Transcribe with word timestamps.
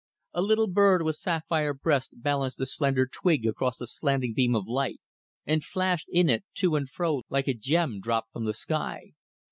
A 0.33 0.41
little 0.41 0.65
bird 0.65 1.03
with 1.03 1.17
sapphire 1.17 1.75
breast 1.75 2.09
balanced 2.23 2.59
a 2.59 2.65
slender 2.65 3.05
twig 3.05 3.45
across 3.45 3.79
a 3.79 3.85
slanting 3.85 4.33
beam 4.33 4.55
of 4.55 4.65
light, 4.67 4.99
and 5.45 5.63
flashed 5.63 6.07
in 6.09 6.27
it 6.27 6.43
to 6.55 6.75
and 6.75 6.89
fro 6.89 7.21
like 7.29 7.47
a 7.47 7.53
gem 7.53 7.99
dropped 7.99 8.33
from 8.33 8.45
the 8.45 8.53
sky. 8.55 9.11